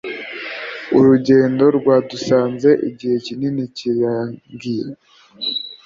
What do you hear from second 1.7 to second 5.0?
rwadusanze. igihe kinini kirangiye